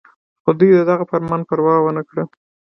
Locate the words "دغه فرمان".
0.89-1.41